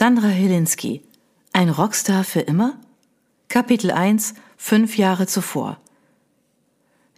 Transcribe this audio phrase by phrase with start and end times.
[0.00, 1.02] Sandra Hilinski.
[1.52, 2.78] Ein Rockstar für immer?
[3.48, 4.32] Kapitel 1.
[4.56, 5.76] Fünf Jahre zuvor.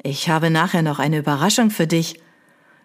[0.03, 2.19] Ich habe nachher noch eine Überraschung für dich.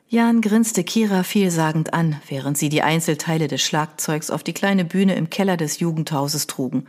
[0.07, 5.15] Jan grinste Kira vielsagend an, während sie die Einzelteile des Schlagzeugs auf die kleine Bühne
[5.15, 6.85] im Keller des Jugendhauses trugen.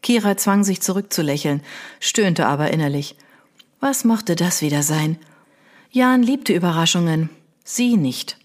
[0.00, 1.60] Kira zwang sich zurückzulächeln,
[1.98, 3.16] stöhnte aber innerlich.
[3.80, 5.18] Was mochte das wieder sein?
[5.90, 7.30] Jan liebte Überraschungen,
[7.64, 8.38] sie nicht.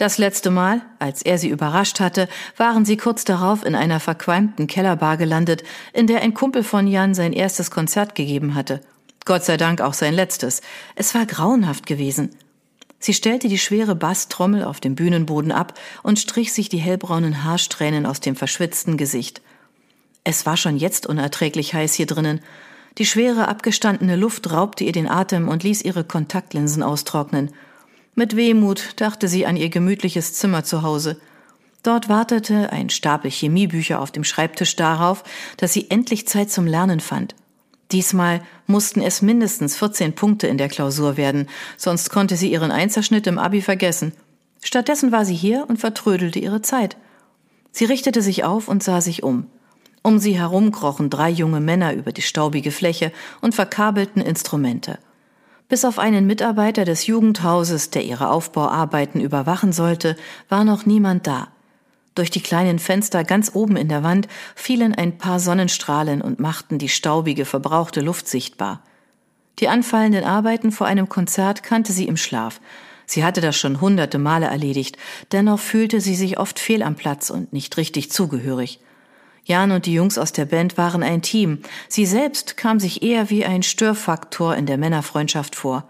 [0.00, 2.26] Das letzte Mal, als er sie überrascht hatte,
[2.56, 7.12] waren sie kurz darauf in einer verqualmten Kellerbar gelandet, in der ein Kumpel von Jan
[7.12, 8.80] sein erstes Konzert gegeben hatte.
[9.26, 10.62] Gott sei Dank auch sein letztes.
[10.94, 12.30] Es war grauenhaft gewesen.
[12.98, 18.06] Sie stellte die schwere Basstrommel auf dem Bühnenboden ab und strich sich die hellbraunen Haarsträhnen
[18.06, 19.42] aus dem verschwitzten Gesicht.
[20.24, 22.40] Es war schon jetzt unerträglich heiß hier drinnen.
[22.96, 27.50] Die schwere, abgestandene Luft raubte ihr den Atem und ließ ihre Kontaktlinsen austrocknen.
[28.14, 31.20] Mit Wehmut dachte sie an ihr gemütliches Zimmer zu Hause.
[31.82, 35.24] Dort wartete ein Stapel Chemiebücher auf dem Schreibtisch darauf,
[35.56, 37.34] dass sie endlich Zeit zum Lernen fand.
[37.92, 43.26] Diesmal mussten es mindestens 14 Punkte in der Klausur werden, sonst konnte sie ihren Einserschnitt
[43.26, 44.12] im Abi vergessen.
[44.62, 46.96] Stattdessen war sie hier und vertrödelte ihre Zeit.
[47.72, 49.46] Sie richtete sich auf und sah sich um.
[50.02, 54.98] Um sie herum krochen drei junge Männer über die staubige Fläche und verkabelten Instrumente.
[55.70, 60.16] Bis auf einen Mitarbeiter des Jugendhauses, der ihre Aufbauarbeiten überwachen sollte,
[60.48, 61.46] war noch niemand da.
[62.16, 66.78] Durch die kleinen Fenster ganz oben in der Wand fielen ein paar Sonnenstrahlen und machten
[66.78, 68.82] die staubige, verbrauchte Luft sichtbar.
[69.60, 72.60] Die anfallenden Arbeiten vor einem Konzert kannte sie im Schlaf.
[73.06, 74.98] Sie hatte das schon hunderte Male erledigt,
[75.30, 78.80] dennoch fühlte sie sich oft fehl am Platz und nicht richtig zugehörig.
[79.44, 81.60] Jan und die Jungs aus der Band waren ein Team.
[81.88, 85.88] Sie selbst kam sich eher wie ein Störfaktor in der Männerfreundschaft vor.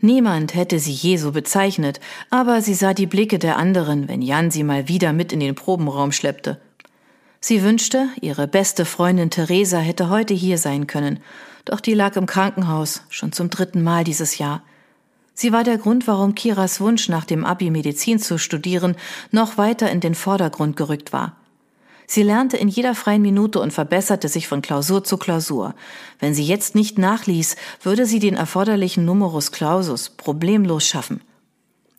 [0.00, 1.98] Niemand hätte sie je so bezeichnet,
[2.30, 5.56] aber sie sah die Blicke der anderen, wenn Jan sie mal wieder mit in den
[5.56, 6.60] Probenraum schleppte.
[7.40, 11.20] Sie wünschte, ihre beste Freundin Theresa hätte heute hier sein können,
[11.64, 14.62] doch die lag im Krankenhaus, schon zum dritten Mal dieses Jahr.
[15.34, 18.96] Sie war der Grund, warum Kiras Wunsch nach dem Abi Medizin zu studieren
[19.30, 21.37] noch weiter in den Vordergrund gerückt war.
[22.10, 25.74] Sie lernte in jeder freien Minute und verbesserte sich von Klausur zu Klausur.
[26.18, 31.20] Wenn sie jetzt nicht nachließ, würde sie den erforderlichen Numerus Clausus problemlos schaffen.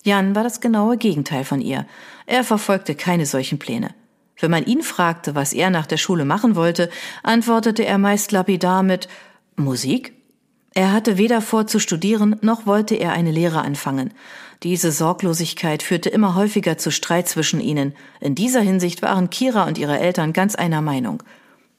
[0.03, 1.85] Jan war das genaue Gegenteil von ihr.
[2.25, 3.93] Er verfolgte keine solchen Pläne.
[4.39, 6.89] Wenn man ihn fragte, was er nach der Schule machen wollte,
[7.21, 9.07] antwortete er meist lapidar mit
[9.57, 10.18] Musik?
[10.73, 14.13] Er hatte weder vor zu studieren, noch wollte er eine Lehre anfangen.
[14.63, 17.93] Diese Sorglosigkeit führte immer häufiger zu Streit zwischen ihnen.
[18.19, 21.23] In dieser Hinsicht waren Kira und ihre Eltern ganz einer Meinung.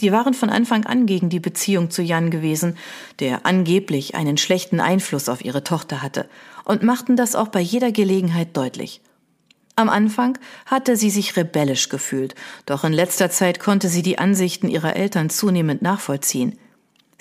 [0.00, 2.78] Die waren von Anfang an gegen die Beziehung zu Jan gewesen,
[3.20, 6.28] der angeblich einen schlechten Einfluss auf ihre Tochter hatte,
[6.64, 9.02] und machten das auch bei jeder Gelegenheit deutlich.
[9.76, 12.34] Am Anfang hatte sie sich rebellisch gefühlt,
[12.66, 16.58] doch in letzter Zeit konnte sie die Ansichten ihrer Eltern zunehmend nachvollziehen.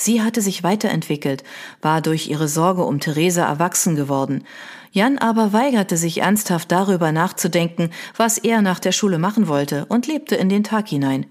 [0.01, 1.43] Sie hatte sich weiterentwickelt,
[1.81, 4.45] war durch ihre Sorge um Theresa erwachsen geworden.
[4.93, 10.07] Jan aber weigerte sich ernsthaft darüber nachzudenken, was er nach der Schule machen wollte und
[10.07, 11.25] lebte in den Tag hinein.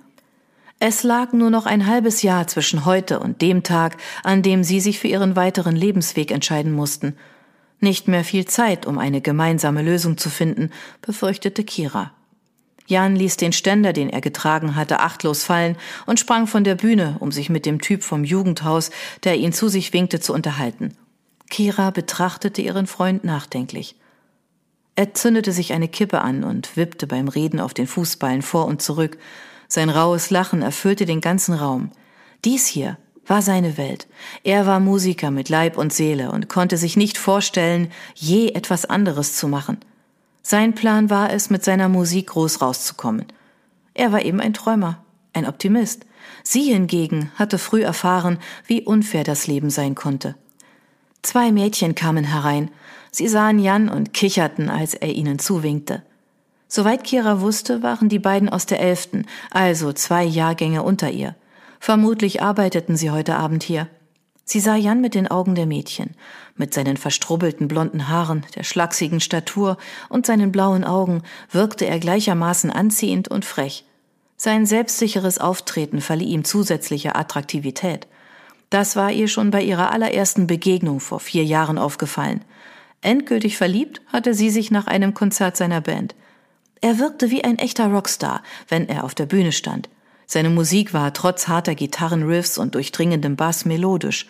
[0.79, 4.81] Es lag nur noch ein halbes Jahr zwischen heute und dem Tag, an dem sie
[4.81, 7.17] sich für ihren weiteren Lebensweg entscheiden mussten.
[7.81, 12.13] Nicht mehr viel Zeit, um eine gemeinsame Lösung zu finden, befürchtete Kira.
[12.89, 15.77] Jan ließ den Ständer, den er getragen hatte, achtlos fallen
[16.07, 18.91] und sprang von der Bühne, um sich mit dem Typ vom Jugendhaus,
[19.25, 20.97] der ihn zu sich winkte, zu unterhalten.
[21.51, 23.95] Kira betrachtete ihren Freund nachdenklich.
[24.97, 28.81] Er zündete sich eine Kippe an und wippte beim Reden auf den Fußballen vor und
[28.81, 29.19] zurück.
[29.69, 31.93] Sein rauhes Lachen erfüllte den ganzen Raum.
[32.47, 32.97] Dies hier
[33.27, 34.09] war seine Welt.
[34.45, 39.37] Er war Musiker mit Leib und Seele und konnte sich nicht vorstellen, je etwas anderes
[39.37, 39.79] zu machen.
[40.43, 43.27] Sein Plan war es, mit seiner Musik groß rauszukommen.
[43.95, 46.07] Er war eben ein Träumer, ein Optimist.
[46.43, 50.37] Sie hingegen hatte früh erfahren, wie unfair das Leben sein konnte.
[51.23, 52.71] Zwei Mädchen kamen herein.
[53.11, 56.03] Sie sahen Jan und kicherten, als er ihnen zuwinkte.
[56.69, 61.35] Soweit Kira wusste, waren die beiden aus der Elften, also zwei Jahrgänge unter ihr.
[61.81, 63.89] Vermutlich arbeiteten sie heute Abend hier.
[64.51, 66.15] Sie sah Jan mit den Augen der Mädchen,
[66.57, 69.77] mit seinen verstrubbelten blonden Haaren, der schlachsigen Statur
[70.09, 73.85] und seinen blauen Augen wirkte er gleichermaßen anziehend und frech.
[74.39, 78.07] Sein selbstsicheres Auftreten verlieh ihm zusätzliche Attraktivität.
[78.71, 82.43] Das war ihr schon bei ihrer allerersten Begegnung vor vier Jahren aufgefallen.
[83.03, 86.15] Endgültig verliebt hatte sie sich nach einem Konzert seiner Band.
[86.81, 89.91] Er wirkte wie ein echter Rockstar, wenn er auf der Bühne stand.
[90.31, 94.27] Seine Musik war trotz harter Gitarrenriffs und durchdringendem Bass melodisch.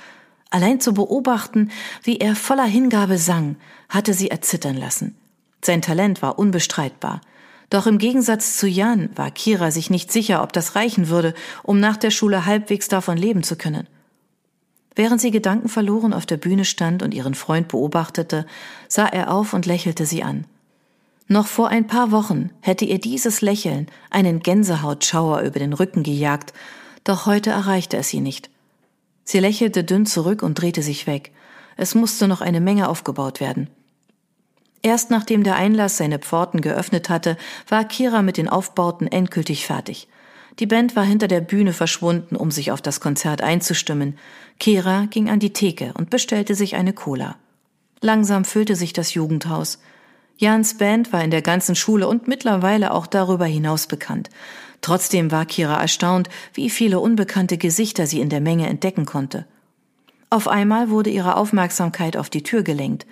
[0.48, 1.72] Allein zu beobachten,
[2.04, 3.56] wie er voller Hingabe sang,
[3.88, 5.16] hatte sie erzittern lassen.
[5.60, 7.20] Sein Talent war unbestreitbar.
[7.68, 11.34] Doch im Gegensatz zu Jan war Kira sich nicht sicher, ob das reichen würde,
[11.64, 13.88] um nach der Schule halbwegs davon leben zu können.
[14.94, 18.46] Während sie gedankenverloren auf der Bühne stand und ihren Freund beobachtete,
[18.86, 20.44] sah er auf und lächelte sie an.
[21.28, 26.54] Noch vor ein paar Wochen hätte ihr dieses Lächeln einen Gänsehautschauer über den Rücken gejagt,
[27.04, 28.50] doch heute erreichte es sie nicht.
[29.24, 31.32] Sie lächelte dünn zurück und drehte sich weg.
[31.76, 33.68] Es musste noch eine Menge aufgebaut werden.
[34.80, 37.36] Erst nachdem der Einlass seine Pforten geöffnet hatte,
[37.68, 40.08] war Kira mit den Aufbauten endgültig fertig.
[40.60, 44.18] Die Band war hinter der Bühne verschwunden, um sich auf das Konzert einzustimmen.
[44.58, 47.36] Kira ging an die Theke und bestellte sich eine Cola.
[48.00, 49.78] Langsam füllte sich das Jugendhaus.
[50.40, 54.30] Jans Band war in der ganzen Schule und mittlerweile auch darüber hinaus bekannt.
[54.80, 59.46] Trotzdem war Kira erstaunt, wie viele unbekannte Gesichter sie in der Menge entdecken konnte.
[60.30, 63.04] Auf einmal wurde ihre Aufmerksamkeit auf die Tür gelenkt.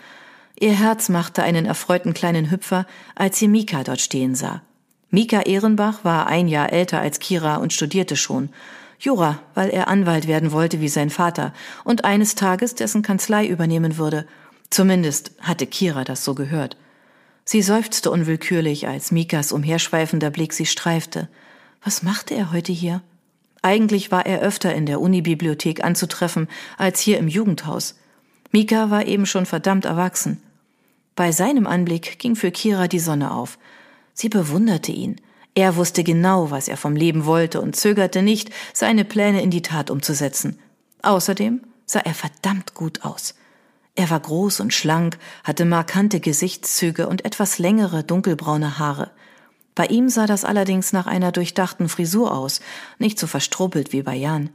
[0.61, 2.87] Ihr Herz machte einen erfreuten kleinen Hüpfer,
[3.17, 4.63] als sie Mika dort stehen sah.
[5.11, 8.51] Mika Ehrenbach war ein Jahr älter als Kira und studierte schon.
[9.01, 11.53] Jura, weil er Anwalt werden wollte wie sein Vater
[11.83, 14.29] und eines Tages dessen Kanzlei übernehmen würde.
[14.71, 16.77] Zumindest hatte Kira das so gehört.
[17.49, 21.29] Sie seufzte unwillkürlich, als Mikas umherschweifender Blick sie streifte.
[21.83, 23.03] Was machte er heute hier?
[23.63, 27.95] Eigentlich war er öfter in der Unibibliothek anzutreffen als hier im Jugendhaus.
[28.51, 30.43] Mika war eben schon verdammt erwachsen.
[31.15, 33.59] Bei seinem Anblick ging für Kira die Sonne auf.
[34.13, 35.21] Sie bewunderte ihn.
[35.55, 39.63] Er wusste genau, was er vom Leben wollte und zögerte nicht, seine Pläne in die
[39.63, 40.59] Tat umzusetzen.
[41.03, 43.37] Außerdem sah er verdammt gut aus.
[43.97, 49.11] Er war groß und schlank, hatte markante Gesichtszüge und etwas längere dunkelbraune Haare.
[49.75, 52.61] Bei ihm sah das allerdings nach einer durchdachten Frisur aus,
[52.99, 54.51] nicht so verstrubbelt wie bei Jan.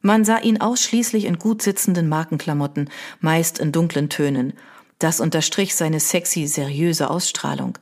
[0.00, 2.88] Man sah ihn ausschließlich in gut sitzenden Markenklamotten,
[3.20, 4.52] meist in dunklen Tönen,
[5.00, 7.78] das unterstrich seine sexy, seriöse Ausstrahlung.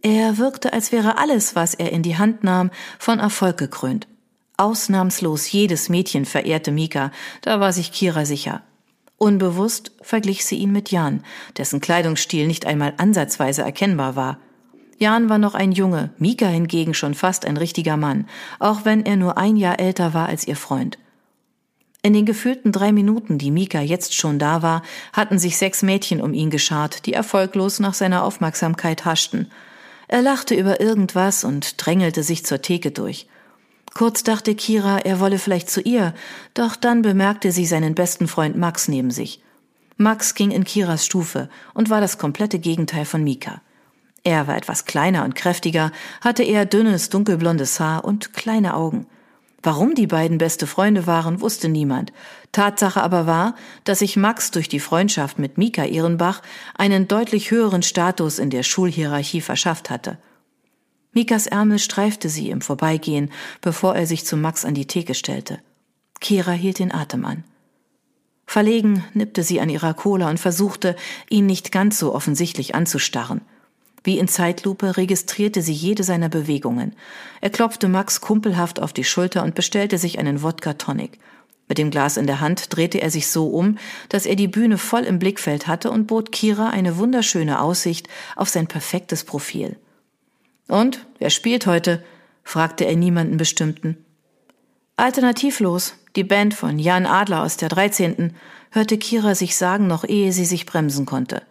[0.00, 4.08] Er wirkte, als wäre alles, was er in die Hand nahm, von Erfolg gekrönt.
[4.56, 8.62] Ausnahmslos jedes Mädchen verehrte Mika, da war sich Kira sicher.
[9.22, 11.22] Unbewusst verglich sie ihn mit Jan,
[11.58, 14.38] dessen Kleidungsstil nicht einmal ansatzweise erkennbar war.
[14.96, 18.26] Jan war noch ein Junge, Mika hingegen schon fast ein richtiger Mann,
[18.60, 20.98] auch wenn er nur ein Jahr älter war als ihr Freund.
[22.00, 24.80] In den gefühlten drei Minuten, die Mika jetzt schon da war,
[25.12, 29.50] hatten sich sechs Mädchen um ihn geschart, die erfolglos nach seiner Aufmerksamkeit haschten.
[30.08, 33.26] Er lachte über irgendwas und drängelte sich zur Theke durch.
[33.94, 36.14] Kurz dachte Kira, er wolle vielleicht zu ihr,
[36.54, 39.42] doch dann bemerkte sie seinen besten Freund Max neben sich.
[39.96, 43.60] Max ging in Kiras Stufe und war das komplette Gegenteil von Mika.
[44.22, 49.06] Er war etwas kleiner und kräftiger, hatte eher dünnes, dunkelblondes Haar und kleine Augen.
[49.62, 52.12] Warum die beiden beste Freunde waren, wusste niemand.
[52.52, 53.54] Tatsache aber war,
[53.84, 56.40] dass sich Max durch die Freundschaft mit Mika Ehrenbach
[56.74, 60.16] einen deutlich höheren Status in der Schulhierarchie verschafft hatte.
[61.12, 63.30] Mikas Ärmel streifte sie im Vorbeigehen,
[63.60, 65.58] bevor er sich zu Max an die Theke stellte.
[66.20, 67.44] Kira hielt den Atem an.
[68.46, 70.96] Verlegen nippte sie an ihrer Cola und versuchte,
[71.28, 73.42] ihn nicht ganz so offensichtlich anzustarren.
[74.02, 76.96] Wie in Zeitlupe registrierte sie jede seiner Bewegungen.
[77.40, 81.18] Er klopfte Max kumpelhaft auf die Schulter und bestellte sich einen Wodka Tonic.
[81.68, 83.78] Mit dem Glas in der Hand drehte er sich so um,
[84.08, 88.48] dass er die Bühne voll im Blickfeld hatte und bot Kira eine wunderschöne Aussicht auf
[88.48, 89.76] sein perfektes Profil.
[90.70, 92.02] Und wer spielt heute?
[92.44, 93.98] fragte er niemanden bestimmten.
[94.96, 98.34] Alternativlos, die Band von Jan Adler aus der 13.
[98.70, 101.42] hörte Kira sich sagen, noch ehe sie sich bremsen konnte.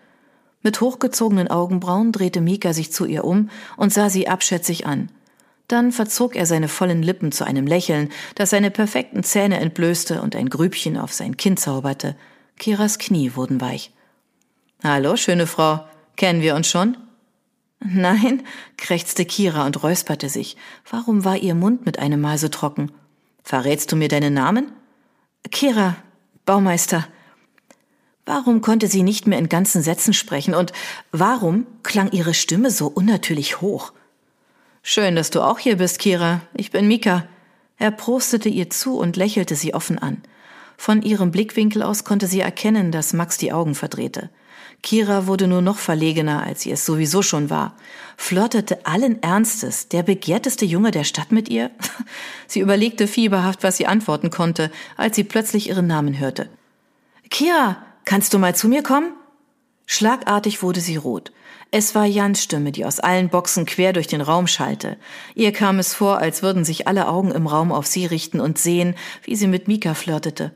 [0.62, 5.10] Mit hochgezogenen Augenbrauen drehte Mika sich zu ihr um und sah sie abschätzig an.
[5.68, 10.36] Dann verzog er seine vollen Lippen zu einem Lächeln, das seine perfekten Zähne entblößte und
[10.36, 12.16] ein Grübchen auf sein Kinn zauberte.
[12.58, 13.92] Kiras Knie wurden weich.
[14.84, 15.86] Hallo, schöne Frau.
[16.16, 16.98] Kennen wir uns schon?
[17.80, 18.44] Nein,
[18.78, 20.58] krächzte Kira und räusperte sich.
[20.90, 22.92] Warum war ihr Mund mit einem Mal so trocken?
[23.44, 24.72] Verrätst du mir deinen Namen?
[25.50, 25.96] Kira,
[26.46, 27.08] Baumeister.
[28.26, 30.74] Warum konnte sie nicht mehr in ganzen Sätzen sprechen und
[31.12, 33.94] warum klang ihre Stimme so unnatürlich hoch?
[34.84, 36.42] Schön, dass du auch hier bist, Kira.
[36.54, 37.28] Ich bin Mika.
[37.78, 40.22] Er prostete ihr zu und lächelte sie offen an.
[40.78, 44.30] Von ihrem Blickwinkel aus konnte sie erkennen, dass Max die Augen verdrehte.
[44.82, 47.76] Kira wurde nur noch verlegener, als sie es sowieso schon war.
[48.18, 51.72] Flirtete allen Ernstes der begehrteste Junge der Stadt mit ihr?
[52.48, 56.50] Sie überlegte fieberhaft, was sie antworten konnte, als sie plötzlich ihren Namen hörte.
[57.30, 57.78] Kira,
[58.10, 59.14] Kannst du mal zu mir kommen?
[59.86, 61.32] Schlagartig wurde sie rot.
[61.70, 64.98] Es war Jans Stimme, die aus allen Boxen quer durch den Raum schallte.
[65.36, 68.58] Ihr kam es vor, als würden sich alle Augen im Raum auf sie richten und
[68.58, 70.54] sehen, wie sie mit Mika flirtete.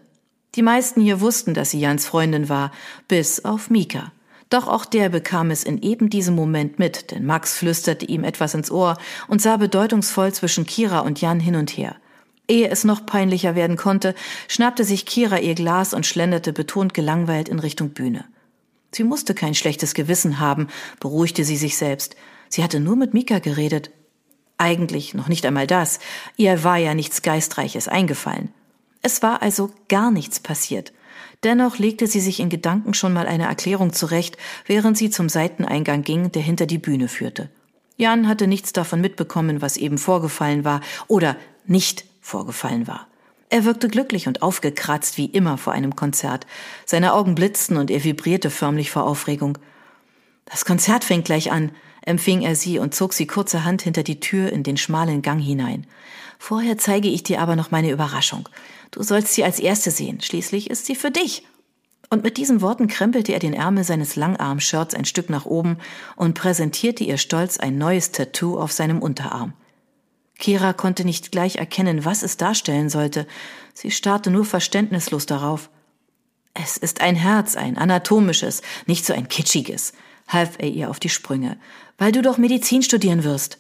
[0.55, 2.71] Die meisten hier wussten, dass sie Jans Freundin war,
[3.07, 4.11] bis auf Mika.
[4.53, 8.53] Doch auch der bekam es in eben diesem Moment mit, denn Max flüsterte ihm etwas
[8.53, 11.95] ins Ohr und sah bedeutungsvoll zwischen Kira und Jan hin und her.
[12.47, 14.13] Ehe es noch peinlicher werden konnte,
[14.47, 18.25] schnappte sich Kira ihr Glas und schlenderte betont gelangweilt in Richtung Bühne.
[18.91, 20.67] Sie musste kein schlechtes Gewissen haben,
[20.99, 22.15] beruhigte sie sich selbst.
[22.47, 23.89] Sie hatte nur mit Mika geredet.
[24.59, 25.97] Eigentlich noch nicht einmal das.
[26.37, 28.53] Ihr war ja nichts Geistreiches eingefallen.
[29.01, 30.93] Es war also gar nichts passiert.
[31.43, 36.03] Dennoch legte sie sich in Gedanken schon mal eine Erklärung zurecht, während sie zum Seiteneingang
[36.03, 37.49] ging, der hinter die Bühne führte.
[37.97, 41.35] Jan hatte nichts davon mitbekommen, was eben vorgefallen war oder
[41.65, 43.07] nicht vorgefallen war.
[43.49, 46.47] Er wirkte glücklich und aufgekratzt wie immer vor einem Konzert.
[46.85, 49.59] Seine Augen blitzten und er vibrierte förmlich vor Aufregung.
[50.45, 51.71] Das Konzert fängt gleich an,
[52.01, 55.85] empfing er sie und zog sie kurzerhand hinter die Tür in den schmalen Gang hinein.
[56.39, 58.49] Vorher zeige ich dir aber noch meine Überraschung.
[58.93, 61.43] Du sollst sie als erste sehen, schließlich ist sie für dich.
[62.11, 65.77] Und mit diesen Worten krempelte er den Ärmel seines Langarm-Shirts ein Stück nach oben
[66.15, 69.53] und präsentierte ihr stolz ein neues Tattoo auf seinem Unterarm.
[70.37, 73.25] Kira konnte nicht gleich erkennen, was es darstellen sollte.
[73.73, 75.71] Sie starrte nur verständnislos darauf.
[76.53, 79.93] Es ist ein Herz, ein anatomisches, nicht so ein kitschiges,
[80.27, 81.57] half er ihr auf die Sprünge,
[81.97, 83.57] weil du doch Medizin studieren wirst.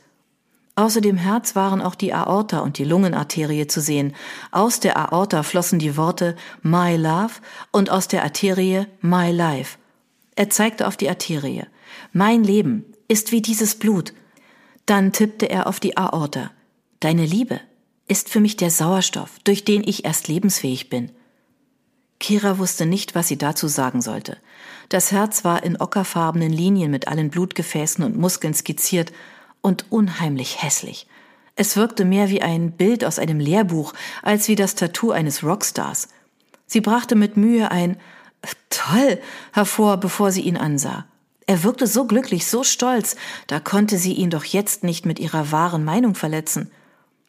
[0.75, 4.15] Außer dem Herz waren auch die Aorta und die Lungenarterie zu sehen.
[4.51, 7.33] Aus der Aorta flossen die Worte My Love
[7.71, 9.77] und aus der Arterie My Life.
[10.35, 11.65] Er zeigte auf die Arterie.
[12.11, 14.13] Mein Leben ist wie dieses Blut.
[14.87, 16.51] Dann tippte er auf die Aorta.
[16.99, 17.59] Deine Liebe
[18.07, 21.11] ist für mich der Sauerstoff, durch den ich erst lebensfähig bin.
[22.19, 24.37] Kira wusste nicht, was sie dazu sagen sollte.
[24.89, 29.11] Das Herz war in ockerfarbenen Linien mit allen Blutgefäßen und Muskeln skizziert
[29.63, 31.07] und unheimlich hässlich.
[31.55, 36.09] Es wirkte mehr wie ein Bild aus einem Lehrbuch als wie das Tattoo eines Rockstars.
[36.67, 37.97] Sie brachte mit Mühe ein
[38.69, 39.21] Toll
[39.53, 41.05] hervor, bevor sie ihn ansah.
[41.45, 43.15] Er wirkte so glücklich, so stolz,
[43.47, 46.71] da konnte sie ihn doch jetzt nicht mit ihrer wahren Meinung verletzen.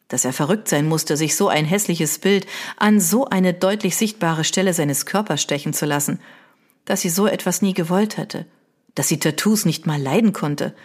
[0.07, 2.45] Dass er verrückt sein musste, sich so ein hässliches Bild
[2.77, 6.19] an so eine deutlich sichtbare Stelle seines Körpers stechen zu lassen.
[6.83, 8.45] Dass sie so etwas nie gewollt hätte.
[8.93, 10.75] Dass sie Tattoos nicht mal leiden konnte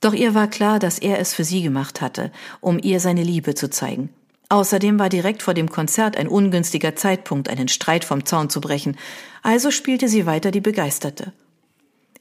[0.00, 3.54] doch ihr war klar, dass er es für sie gemacht hatte, um ihr seine Liebe
[3.54, 4.10] zu zeigen.
[4.48, 8.96] Außerdem war direkt vor dem Konzert ein ungünstiger Zeitpunkt, einen Streit vom Zaun zu brechen,
[9.42, 11.32] also spielte sie weiter die Begeisterte.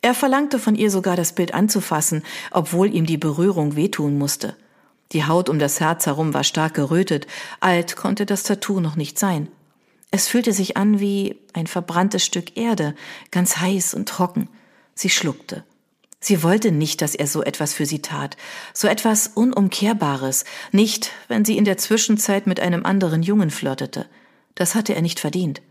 [0.01, 4.55] Er verlangte von ihr sogar das Bild anzufassen, obwohl ihm die Berührung wehtun musste.
[5.11, 7.27] Die Haut um das Herz herum war stark gerötet,
[7.59, 9.47] alt konnte das Tattoo noch nicht sein.
[10.11, 12.95] Es fühlte sich an wie ein verbranntes Stück Erde,
[13.31, 14.47] ganz heiß und trocken.
[14.93, 15.63] Sie schluckte.
[16.19, 18.37] Sie wollte nicht, dass er so etwas für sie tat,
[18.73, 24.07] so etwas Unumkehrbares, nicht, wenn sie in der Zwischenzeit mit einem anderen Jungen flirtete.
[24.55, 25.61] Das hatte er nicht verdient.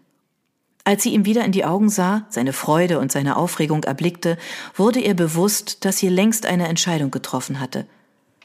[0.85, 4.37] Als sie ihm wieder in die Augen sah, seine Freude und seine Aufregung erblickte,
[4.75, 7.87] wurde ihr bewusst, dass sie längst eine Entscheidung getroffen hatte.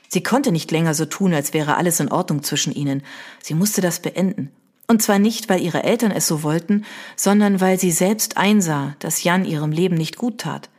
[0.08, 3.04] Sie konnte nicht länger so tun, als wäre alles in Ordnung zwischen ihnen.
[3.44, 4.52] Sie musste das beenden.
[4.88, 9.24] Und zwar nicht, weil ihre Eltern es so wollten, sondern weil sie selbst einsah, dass
[9.24, 10.70] Jan ihrem Leben nicht gut tat.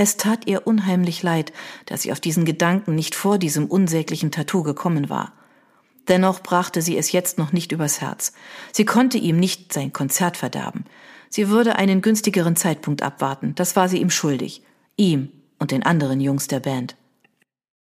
[0.00, 1.52] Es tat ihr unheimlich leid,
[1.86, 5.32] dass sie auf diesen Gedanken nicht vor diesem unsäglichen Tattoo gekommen war.
[6.06, 8.32] Dennoch brachte sie es jetzt noch nicht übers Herz.
[8.70, 10.84] Sie konnte ihm nicht sein Konzert verderben.
[11.30, 14.62] Sie würde einen günstigeren Zeitpunkt abwarten, das war sie ihm schuldig.
[14.96, 16.94] Ihm und den anderen Jungs der Band.